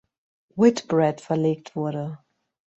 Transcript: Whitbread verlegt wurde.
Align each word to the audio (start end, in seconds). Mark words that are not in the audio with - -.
Whitbread 0.55 1.21
verlegt 1.21 1.75
wurde. 1.75 2.17